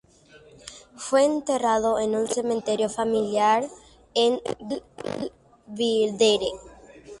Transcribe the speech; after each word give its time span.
Fue 0.97 1.23
enterrado 1.25 1.99
en 1.99 2.15
un 2.15 2.27
cementerio 2.27 2.89
familiar 2.89 3.65
en 4.15 4.41
Belvidere. 5.67 6.47